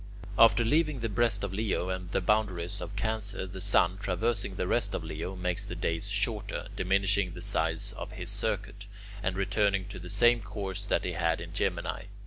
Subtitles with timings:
[0.35, 4.65] After leaving the breast of Leo and the boundaries of Cancer, the sun, traversing the
[4.65, 8.87] rest of Leo, makes the days shorter, diminishing the size of his circuit,
[9.21, 12.05] and returning to the same course that he had in Gemini.